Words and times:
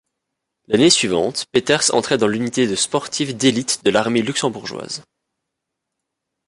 L'année 0.67 0.89
suivante 0.89 1.45
Peters 1.51 1.93
entrait 1.93 2.17
dans 2.17 2.27
l'unité 2.27 2.65
de 2.67 2.73
sportifs 2.73 3.35
d'élite 3.35 3.85
de 3.85 3.91
l'armée 3.91 4.23
luxembourgeoise. 4.23 5.03